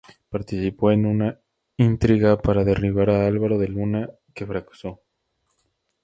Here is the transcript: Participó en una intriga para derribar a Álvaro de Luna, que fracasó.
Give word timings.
Participó 0.29 0.89
en 0.91 1.05
una 1.05 1.39
intriga 1.77 2.35
para 2.41 2.63
derribar 2.63 3.11
a 3.11 3.27
Álvaro 3.27 3.59
de 3.59 3.67
Luna, 3.67 4.09
que 4.33 4.47
fracasó. 4.47 5.03